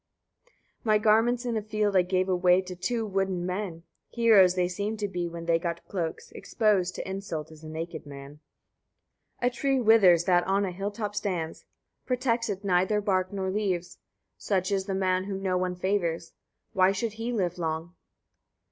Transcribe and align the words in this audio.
49. 0.83 0.95
My 0.95 0.97
garments 0.97 1.45
in 1.45 1.55
a 1.55 1.61
field 1.61 1.95
I 1.95 2.01
gave 2.01 2.27
away 2.27 2.59
to 2.61 2.75
two 2.75 3.05
wooden 3.05 3.45
men: 3.45 3.83
heroes 4.09 4.55
they 4.55 4.67
seemed 4.67 4.97
to 4.97 5.07
be, 5.07 5.29
when 5.29 5.45
they 5.45 5.59
got 5.59 5.87
cloaks: 5.87 6.31
exposed 6.31 6.95
to 6.95 7.07
insult 7.07 7.51
is 7.51 7.63
a 7.63 7.69
naked 7.69 8.07
man. 8.07 8.39
50. 9.41 9.47
A 9.47 9.49
tree 9.51 9.79
withers 9.79 10.23
that 10.23 10.43
on 10.47 10.65
a 10.65 10.71
hill 10.71 10.89
top 10.89 11.13
stands; 11.13 11.65
protects 12.07 12.49
it 12.49 12.63
neither 12.63 12.99
bark 12.99 13.31
nor 13.31 13.51
leaves: 13.51 13.99
such 14.39 14.71
is 14.71 14.85
the 14.87 14.95
man 14.95 15.25
whom 15.25 15.43
no 15.43 15.55
one 15.55 15.75
favours: 15.75 16.33
why 16.73 16.91
should 16.91 17.13
he 17.13 17.31
live 17.31 17.59
long? 17.59 17.93